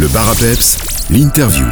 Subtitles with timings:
[0.00, 0.78] Le bar à peps,
[1.10, 1.66] l'interview.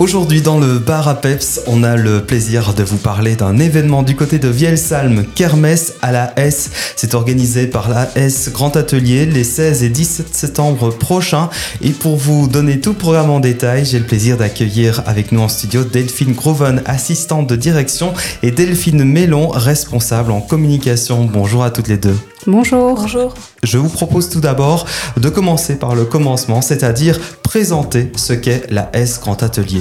[0.00, 4.02] Aujourd'hui dans le bar à Peps, on a le plaisir de vous parler d'un événement
[4.02, 6.70] du côté de Vielsalm, Kermesse à la S.
[6.96, 11.50] C'est organisé par la S Grand Atelier les 16 et 17 septembre prochains.
[11.80, 15.40] Et pour vous donner tout le programme en détail, j'ai le plaisir d'accueillir avec nous
[15.40, 18.12] en studio Delphine Groven, assistante de direction,
[18.42, 21.26] et Delphine Mélon, responsable en communication.
[21.26, 22.16] Bonjour à toutes les deux.
[22.46, 22.94] Bonjour.
[22.94, 23.34] Bonjour.
[23.62, 24.86] Je vous propose tout d'abord
[25.16, 29.80] de commencer par le commencement, c'est-à-dire présenter ce qu'est la S Grand Atelier.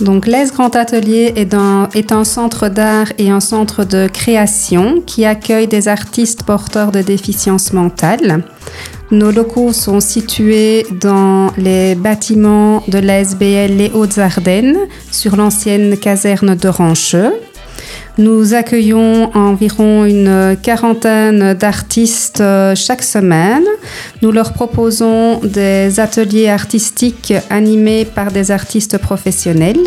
[0.00, 5.02] Donc l'ES Grand Atelier est un, est un centre d'art et un centre de création
[5.04, 8.44] qui accueille des artistes porteurs de déficience mentale.
[9.10, 14.78] Nos locaux sont situés dans les bâtiments de l'ASBL Les Hautes-Ardennes,
[15.10, 17.32] sur l'ancienne caserne de Rancheux.
[18.16, 23.64] Nous accueillons environ une quarantaine d'artistes euh, chaque semaine.
[24.22, 29.82] Nous leur proposons des ateliers artistiques animés par des artistes professionnels.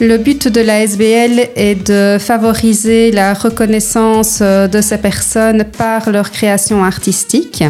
[0.00, 6.10] Le but de la SBL est de favoriser la reconnaissance euh, de ces personnes par
[6.10, 7.62] leur création artistique.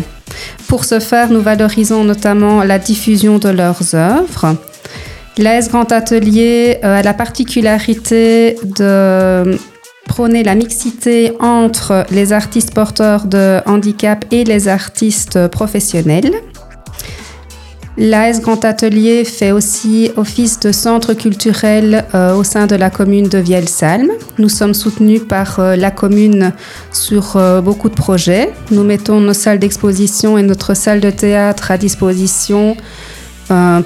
[0.68, 4.54] Pour ce faire, nous valorisons notamment la diffusion de leurs œuvres.
[5.38, 9.58] L'AS Grand Atelier euh, a la particularité de
[10.06, 16.32] prôner la mixité entre les artistes porteurs de handicap et les artistes professionnels.
[18.02, 23.28] L'AS Grand Atelier fait aussi office de centre culturel euh, au sein de la commune
[23.28, 24.10] de Vielsalm.
[24.38, 26.52] Nous sommes soutenus par euh, la commune
[26.92, 28.52] sur euh, beaucoup de projets.
[28.70, 32.74] Nous mettons nos salles d'exposition et notre salle de théâtre à disposition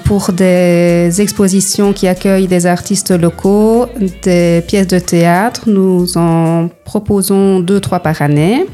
[0.03, 3.87] pour des expositions qui accueillent des artistes locaux,
[4.21, 5.61] des pièces de théâtre.
[5.67, 8.65] Nous en proposons deux, trois par année.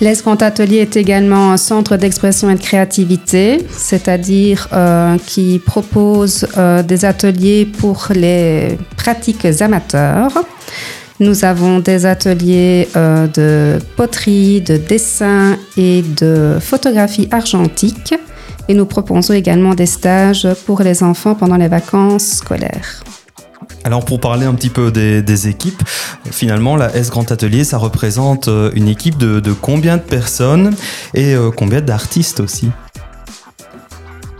[0.00, 6.84] L'Escrant Atelier est également un centre d'expression et de créativité, c'est-à-dire euh, qui propose euh,
[6.84, 10.32] des ateliers pour les pratiques amateurs.
[11.18, 18.14] Nous avons des ateliers de poterie, de dessin et de photographie argentique
[18.68, 23.02] et nous proposons également des stages pour les enfants pendant les vacances scolaires.
[23.84, 25.82] Alors pour parler un petit peu des, équipes,
[26.30, 30.74] finalement la S Grand Atelier, ça représente euh, une équipe de, combien de personnes
[31.14, 32.70] et euh, combien d'artistes aussi?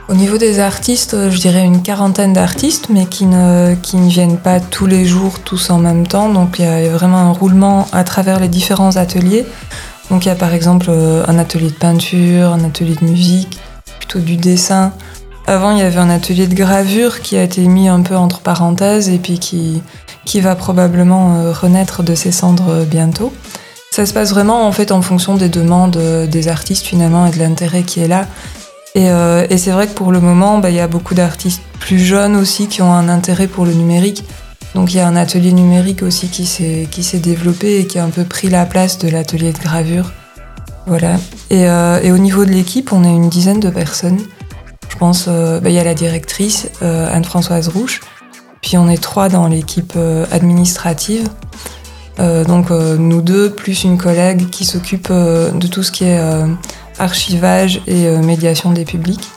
[0.08, 4.08] Au niveau des artistes, euh, je dirais une quarantaine d'artistes, mais qui ne, qui ne
[4.08, 6.30] viennent pas tous les jours, tous en même temps.
[6.30, 9.46] Donc il y a vraiment un roulement à travers les différents ateliers.
[10.10, 13.58] Donc il y a par exemple un atelier de peinture, un atelier de musique,
[14.16, 14.92] du dessin.
[15.46, 18.40] Avant, il y avait un atelier de gravure qui a été mis un peu entre
[18.40, 19.82] parenthèses et puis qui,
[20.24, 23.32] qui va probablement euh, renaître de ses cendres euh, bientôt.
[23.90, 27.30] Ça se passe vraiment en fait en fonction des demandes euh, des artistes finalement et
[27.30, 28.26] de l'intérêt qui est là.
[28.94, 32.34] Et, c'est vrai que pour le moment, bah, il y a beaucoup d'artistes plus jeunes
[32.34, 34.24] aussi qui ont un intérêt pour le numérique.
[34.74, 38.10] Donc il y a un atelier numérique aussi qui s'est développé et qui a un
[38.10, 40.10] peu pris la place de l'atelier de gravure.
[40.88, 41.16] Voilà.
[41.52, 44.18] Euh, et, au niveau de l'équipe, on est une dizaine de personnes.
[44.88, 48.00] Je pense, euh, bah, il y a la directrice, euh, Anne-Françoise Rouche,
[48.62, 49.96] puis on est trois dans l'équipe
[50.32, 51.28] administrative.
[52.18, 56.20] donc nous deux, plus une collègue qui s'occupe de tout ce qui est
[56.98, 59.28] archivage et médiation des publics.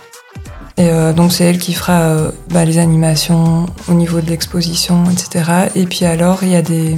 [0.78, 5.70] Et donc c'est elle qui fera bah, les animations au niveau de l'exposition, etc.
[5.76, 6.96] Et puis alors, il y a des,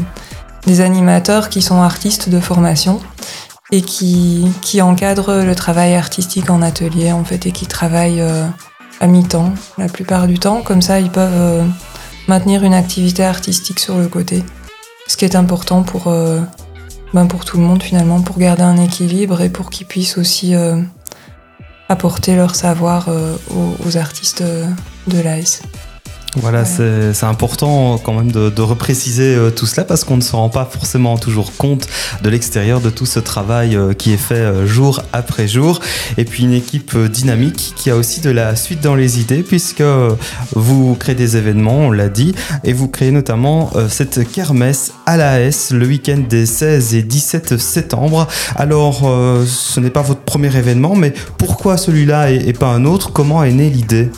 [0.66, 3.02] des animateurs qui sont artistes de formation
[3.74, 8.46] et qui, qui encadre le travail artistique en atelier en fait et qui travaillent euh,
[9.00, 10.62] à mi-temps la plupart du temps.
[10.62, 11.66] Comme ça, ils peuvent euh,
[12.28, 14.44] maintenir une activité artistique sur le côté.
[15.08, 16.40] Ce qui est important pour, euh,
[17.16, 20.54] ben pour tout le monde finalement, pour garder un équilibre et pour qu'ils puissent aussi
[21.90, 24.44] apporter leur savoir aux, aux, artistes
[25.08, 25.64] de l'AS.
[26.38, 30.36] Voilà, c'est important quand même de, de repréciser euh, tout cela parce qu'on ne se
[30.36, 31.88] rend pas forcément toujours compte
[32.24, 35.80] de l'extérieur de tout ce travail euh, qui est fait euh, jour après jour.
[36.18, 39.84] Et puis une équipe dynamique qui a aussi de la suite dans les idées puisque
[40.56, 42.34] vous créez des événements, on l'a dit,
[42.64, 47.58] et vous créez notamment cette kermesse à la S le week-end des 16 et 17
[47.58, 48.28] septembre.
[48.56, 49.02] Alors,
[49.46, 53.12] ce n'est pas votre premier événement, mais pourquoi celui-là et pas un autre?
[53.12, 54.10] Comment est née l'idée?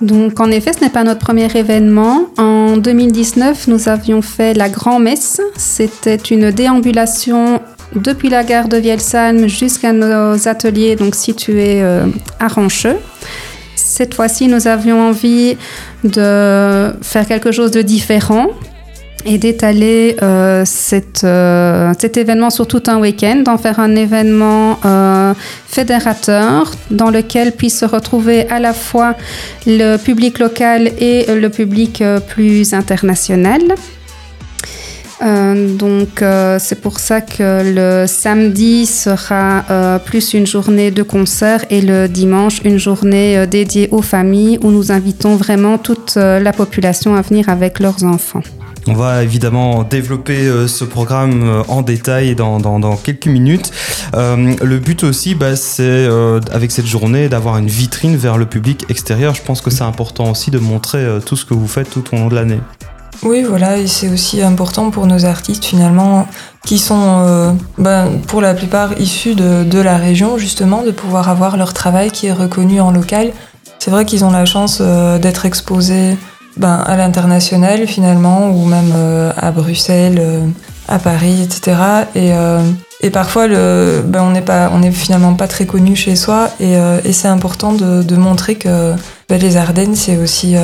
[0.00, 2.26] Donc en effet, ce n'est pas notre premier événement.
[2.36, 5.40] En 2019, nous avions fait la grand-messe.
[5.56, 7.60] C'était une déambulation
[7.94, 12.06] depuis la gare de Vielsalm jusqu'à nos ateliers donc situés euh,
[12.40, 12.96] à Rancheux.
[13.74, 15.56] Cette fois-ci, nous avions envie
[16.04, 18.48] de faire quelque chose de différent
[19.26, 24.78] et d'étaler euh, cet événement sur tout un week-end, d'en faire un événement
[25.66, 29.14] fédérateur dans lequel puisse se retrouver à la fois
[29.66, 33.60] le public local et le public plus international.
[35.22, 41.02] Euh, donc euh, c'est pour ça que le samedi sera euh, plus une journée de
[41.02, 46.52] concert et le dimanche une journée dédiée aux familles où nous invitons vraiment toute la
[46.52, 48.42] population à venir avec leurs enfants.
[48.86, 53.72] On va évidemment développer ce programme en détail dans, quelques minutes.
[54.14, 56.08] le but aussi, bah, c'est
[56.52, 59.34] avec cette journée d'avoir une vitrine vers le public extérieur.
[59.34, 62.16] Je pense que c'est important aussi de montrer tout ce que vous faites tout au
[62.16, 62.60] long de l'année.
[63.22, 66.26] Oui, voilà, et c'est aussi important pour nos artistes finalement,
[66.66, 71.56] qui sont euh, ben, pour la plupart issus de, la région, justement, de pouvoir avoir
[71.56, 73.32] leur travail qui est reconnu en local.
[73.78, 76.16] C'est vrai qu'ils ont la chance euh, d'être exposés
[76.56, 80.22] ben, à l'international finalement, ou même euh, à Bruxelles,
[80.88, 81.76] à Paris, etc.
[82.14, 82.30] Et,
[83.00, 86.48] et parfois, le, ben, on n'est pas, on est finalement pas très connu chez soi,
[86.60, 86.74] et,
[87.04, 88.94] et c'est important de, de, montrer que
[89.28, 90.54] ben, les Ardennes, c'est aussi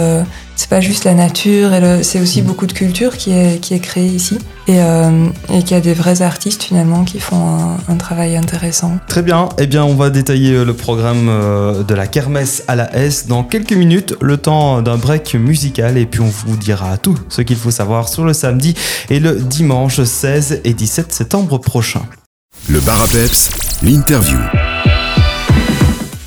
[0.63, 1.71] c'est pas juste la nature,
[2.03, 2.45] c'est aussi mm.
[2.45, 4.39] beaucoup de culture qui est, qui est créée ici
[4.69, 8.99] et, euh, et qu'il y a des vrais artistes finalement qui font un, travail intéressant.
[9.09, 12.77] Très bien, eh bien on va détailler euh, le programme euh, de la kermesse à
[12.77, 16.97] la S dans quelques minutes, le temps d'un break musical et puis on vous dira
[16.97, 18.75] tout ce qu'il faut savoir sur le samedi
[19.11, 22.03] et le dimanche 16 et 17 septembre prochain.
[22.69, 23.09] Le Bar
[23.83, 24.39] l'interview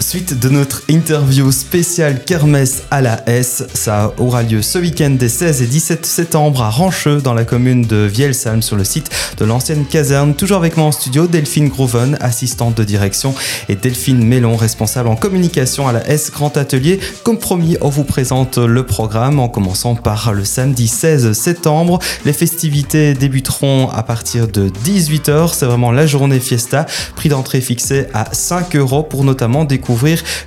[0.06, 3.64] suite de notre interview spéciale Kermesse à la S.
[3.74, 7.82] Ça aura lieu ce week-end des 16 et 17 septembre à Rancheux, dans la commune
[7.82, 9.10] de Vielsalm, sur le site
[9.40, 10.36] de l'ancienne caserne.
[10.36, 13.34] Toujours avec moi en studio, Delphine Groven, assistante de direction,
[13.68, 17.00] et Delphine Mélon, responsable en communication à la S Grand Atelier.
[17.24, 21.98] Comme promis, on vous présente le programme en commençant par le samedi 16 septembre.
[22.26, 25.56] Les festivités débuteront à partir de 18h.
[25.56, 26.86] C'est vraiment la journée fiesta.
[27.16, 29.95] Prix d'entrée fixé à 5 euros pour notamment découvrir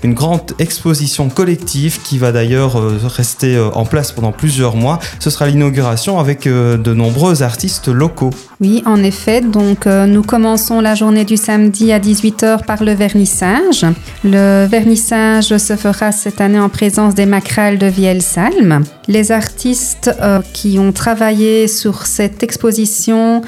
[0.02, 4.98] une grande exposition collective qui va d'ailleurs euh, rester euh, en place pendant plusieurs mois.
[5.18, 8.30] Ce sera l'inauguration avec euh, de nombreux artistes locaux.
[8.60, 9.40] Oui, en effet.
[9.40, 13.86] Donc, nous commençons la journée du samedi à 18h par le vernissage.
[14.24, 18.82] Le vernissage se fera cette année en présence des Macrales de Vielsalm.
[19.06, 20.10] Les artistes
[20.52, 23.42] qui ont travaillé sur cette exposition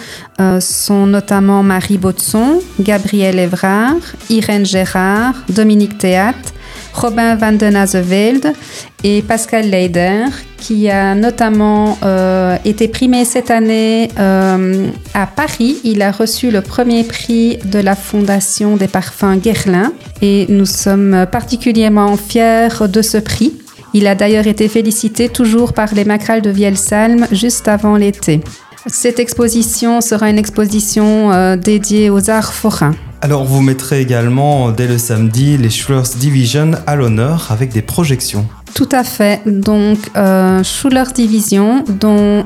[0.60, 3.96] sont notamment Marie Botson, Gabriel Evrard,
[4.30, 6.52] Irène Gérard, Dominique Théâtre,
[6.94, 8.52] Robin van den Azevelde
[9.04, 10.24] et Pascal Leider,
[10.58, 15.78] qui a notamment euh, été primé cette année euh, à Paris.
[15.84, 21.26] Il a reçu le premier prix de la Fondation des parfums Guerlain et nous sommes
[21.30, 23.54] particulièrement fiers de ce prix.
[23.94, 28.40] Il a d'ailleurs été félicité toujours par les Macrales de Vielsalm juste avant l'été.
[28.86, 32.94] Cette exposition sera une exposition euh, dédiée aux arts forains.
[33.22, 38.48] Alors vous mettrez également dès le samedi les Schulers Division à l'honneur avec des projections.
[38.74, 39.40] Tout à fait.
[39.46, 42.44] Donc, euh, Schuller Division, dont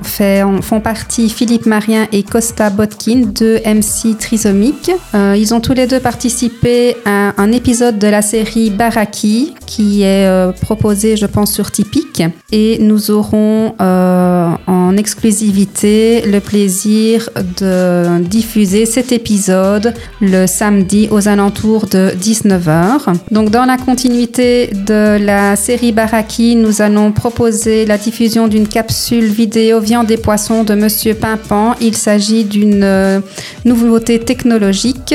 [0.62, 4.90] font partie Philippe Marien et Costa Botkin, deux MC trisomiques.
[5.14, 10.02] Euh, ils ont tous les deux participé à un épisode de la série Baraki, qui
[10.02, 12.22] est euh, proposé, je pense, sur Typique.
[12.52, 17.28] Et nous aurons euh, en exclusivité le plaisir
[17.60, 23.14] de diffuser cet épisode le samedi aux alentours de 19h.
[23.30, 28.68] Donc, dans la continuité de la série Baraki, qui nous allons proposer la diffusion d'une
[28.68, 31.74] capsule vidéo Viande et poissons de Monsieur Pimpan.
[31.80, 33.20] Il s'agit d'une euh,
[33.64, 35.14] nouveauté technologique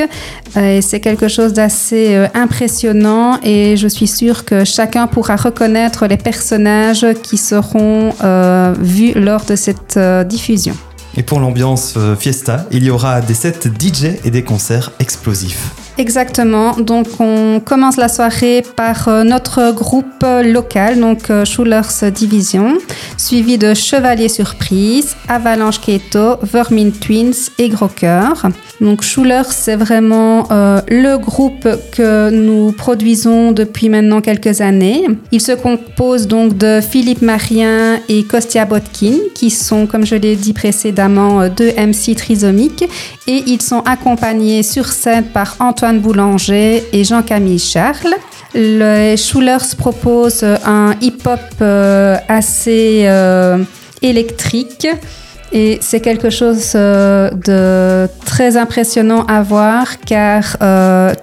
[0.56, 5.36] euh, et c'est quelque chose d'assez euh, impressionnant et je suis sûre que chacun pourra
[5.36, 8.10] reconnaître les personnages qui seront
[8.78, 10.74] vus lors de cette diffusion.
[11.16, 15.70] Et pour l'ambiance fiesta, il y aura des sets DJ et des concerts explosifs.
[16.00, 16.72] Exactement.
[16.78, 22.78] Donc, on commence la soirée par euh, notre groupe local, donc euh, Schulers Division,
[23.18, 28.46] suivi de Chevalier Surprise, Avalanche Keto, Vermin Twins et Gros Cœur.
[28.80, 35.06] Donc, Schulers, c'est vraiment euh, le groupe que nous produisons depuis maintenant quelques années.
[35.32, 40.34] Il se compose donc de Philippe Marien et Kostia Botkin, qui sont, comme je l'ai
[40.34, 42.88] dit précédemment, deux MC trisomiques,
[43.26, 48.14] et ils sont accompagnés sur scène par Antoine Boulanger et Jean-Camille Charles.
[48.54, 53.58] Les Schulers propose un hip-hop euh, assez euh,
[54.02, 54.88] électrique
[55.52, 60.56] et c'est quelque chose euh, de très impressionnant à voir car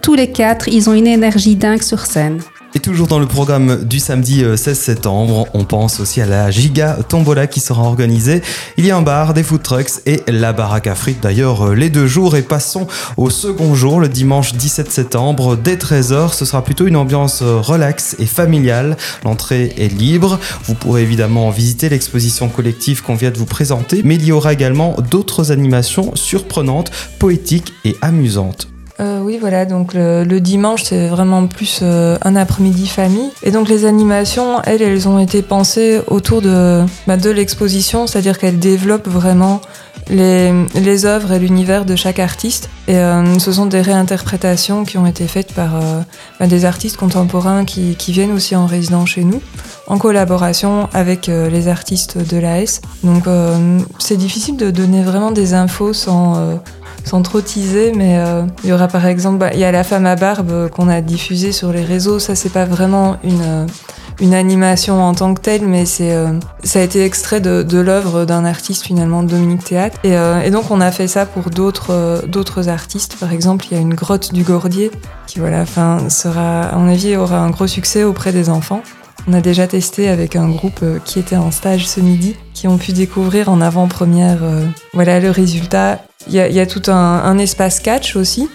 [0.01, 2.41] tous les quatre, ils ont une énergie dingue sur scène.
[2.77, 6.51] Et toujours dans le programme du samedi 16 euh, septembre, on pense aussi à la
[6.51, 8.43] Giga Tombola qui sera organisée.
[8.77, 11.89] Il y a un bar, des food trucks et la baraque à d'ailleurs euh, les
[11.89, 12.35] deux jours.
[12.35, 12.85] Et passons
[13.17, 16.35] au second jour, le dimanche 17 septembre, dès 13h.
[16.35, 18.95] Ce sera plutôt une ambiance euh, relax et familiale.
[19.23, 20.39] L'entrée est libre.
[20.65, 24.53] Vous pourrez évidemment visiter l'exposition collective qu'on vient de vous présenter, mais il y aura
[24.53, 28.67] également d'autres animations surprenantes, poétiques et amusantes.
[28.99, 33.29] Euh, oui, voilà, donc le, dimanche, c'est vraiment plus euh, un après-midi famille.
[33.43, 38.59] Et donc les animations, elles, elles ont été pensées autour de, bah, l'exposition, c'est-à-dire qu'elles
[38.59, 39.61] développent vraiment
[40.09, 42.69] les, les œuvres et l'univers de chaque artiste.
[42.87, 45.79] Et euh, ce sont des réinterprétations qui ont été faites par
[46.39, 49.41] bah, des artistes contemporains qui, qui, viennent aussi en résidence chez nous,
[49.87, 52.81] en collaboration avec les artistes de l'AS.
[53.03, 53.25] Donc
[53.99, 56.61] c'est difficile de donner vraiment des infos sans
[57.07, 59.83] sans trop teaser, mais euh, il y aura par exemple, bah, il y a la
[59.83, 62.19] femme à barbe euh, qu'on a diffusée sur les réseaux.
[62.19, 63.65] Ça, c'est pas vraiment une, euh,
[64.19, 66.13] une animation en tant que telle, mais c'est
[66.63, 69.97] ça a été extrait de, l'œuvre d'un artiste finalement, Dominique Théâtre.
[70.03, 73.17] Et, et, donc on a fait ça pour d'autres d'autres artistes.
[73.19, 74.89] Par exemple, il y a une grotte du Gordier
[75.27, 78.81] qui voilà, enfin sera à mon avis aura un gros succès auprès des enfants.
[79.27, 82.77] On a déjà testé avec un groupe qui était en stage ce midi, qui ont
[82.77, 84.39] pu découvrir en avant-première
[84.93, 88.49] voilà le résultat il y, a, tout un, espace catch aussi.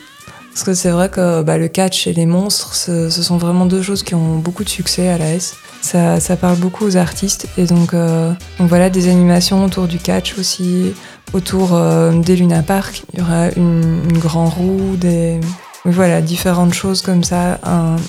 [0.52, 3.80] Parce que c'est vrai que bah, le catch et les monstres, ce, sont vraiment deux
[3.80, 5.54] choses qui ont beaucoup de succès à la S.
[5.80, 7.46] Ça, parle beaucoup aux artistes.
[7.56, 10.92] Et donc, euh, donc voilà, des animations autour du catch aussi,
[11.32, 13.02] autour euh, des Luna Park.
[13.12, 15.40] Il y aura une, une grand roue, des,
[15.86, 17.58] voilà, différentes choses comme ça,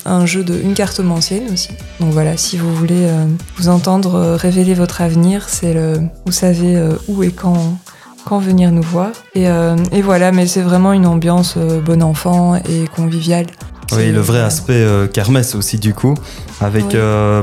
[0.06, 1.70] un, jeu de une carte ancienne aussi.
[2.02, 6.78] Donc voilà, si vous voulez euh, vous entendre révéler votre avenir, c'est le vous savez
[7.08, 7.78] où et quand
[8.26, 9.10] quand venir nous voir.
[9.36, 13.48] Et, euh, et voilà, mais c'est vraiment une ambiance euh, bon enfant et conviviale.
[13.92, 16.16] Oui, le vrai aspect euh, kermesse aussi du coup,
[16.62, 16.96] avec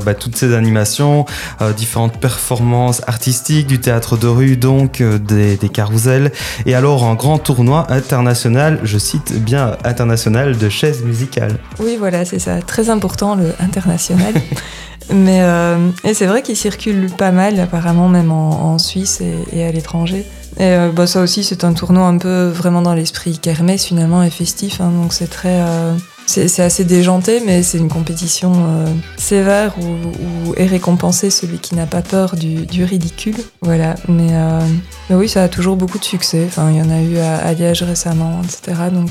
[0.04, 1.26] bah, toutes ces animations,
[1.76, 6.32] différentes performances artistiques, du théâtre de rue, donc des, des carousels,
[6.66, 11.56] et alors un grand tournoi international, je cite bien international, de chaises musicales.
[11.78, 14.34] Oui, voilà, c'est ça, très important le international.
[15.12, 15.43] Mais
[16.05, 19.73] et c'est vrai qu'il circule pas mal, apparemment, même en, en Suisse et, et à
[19.73, 20.25] l'étranger.
[20.59, 24.23] Et euh, bah, ça aussi, c'est un tournoi un peu vraiment dans l'esprit kermesse finalement
[24.23, 24.81] et festif.
[24.81, 25.95] Hein, donc c'est très, euh,
[26.30, 31.87] c'est assez déjanté, mais c'est une compétition euh, sévère où, est récompensé celui qui n'a
[31.87, 33.37] pas peur du, ridicule.
[33.60, 33.94] Voilà.
[34.08, 34.32] Mais,
[35.08, 36.44] mais, oui, ça a toujours beaucoup de succès.
[36.46, 38.80] Enfin, il y en a eu à, Liège récemment, etc.
[38.92, 39.10] Donc,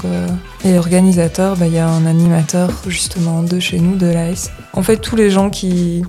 [0.65, 4.51] et organisateur, bah, il y a un animateur justement de chez nous, de l'AS.
[4.73, 6.03] En fait, tous les gens qui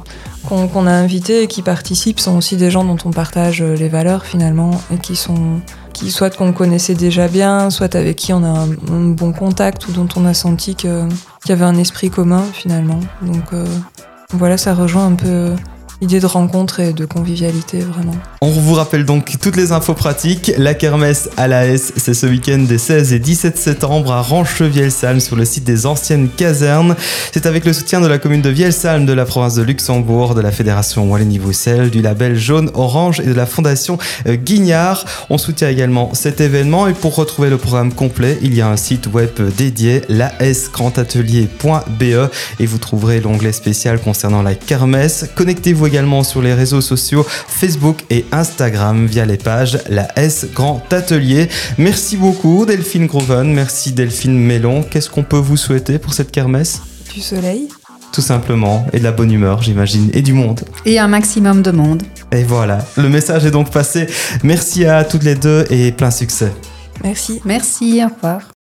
[0.48, 3.88] qu'on a invités et qui participent sont aussi des gens dont on partage euh, les
[3.88, 5.60] valeurs finalement et qui sont
[5.92, 9.92] qui soit qu'on connaissait déjà bien, soit avec qui on a un, bon contact ou
[9.92, 11.08] dont on a senti qu'il
[11.48, 13.00] y avait un esprit commun finalement.
[13.22, 13.66] Donc euh,
[14.32, 15.54] voilà, ça rejoint un peu
[16.00, 18.14] idée de rencontre et de convivialité vraiment.
[18.40, 20.52] On vous rappelle donc toutes les infos pratiques.
[20.56, 25.20] La kermesse à la S, c'est ce week-end des 16 et 17 septembre à Ranche-Vielsalm
[25.20, 26.96] sur le site des anciennes casernes.
[27.32, 30.40] C'est avec le soutien de la commune de Vielsalm, de la province de Luxembourg, de
[30.40, 35.04] la fédération Wallonie-Bruxelles, du label Jaune Orange et de la fondation euh, Guignard.
[35.28, 38.76] On soutient également cet événement et pour retrouver le programme complet, il y a un
[38.76, 45.26] site web dédié, lasgrandatelier.be et vous trouverez l'onglet spécial concernant la kermesse.
[45.34, 50.80] Connectez-vous également sur les réseaux sociaux Facebook et Instagram via les pages La S Grand
[50.92, 51.48] Atelier.
[51.78, 54.84] Merci beaucoup Delphine Groven, merci Delphine Mélon.
[54.88, 56.80] Qu'est-ce qu'on peut vous souhaiter pour cette kermesse?
[57.12, 57.68] Du soleil.
[58.12, 60.60] Tout simplement, et de la bonne humeur, j'imagine, et du monde.
[60.84, 62.02] Et un maximum de monde.
[62.32, 64.06] Et voilà, le message est donc passé.
[64.42, 66.52] Merci à toutes les deux et plein succès.
[67.02, 67.40] Merci.
[67.44, 68.59] Merci, au revoir.